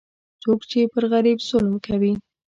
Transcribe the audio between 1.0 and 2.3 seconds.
غریب ظلم کوي،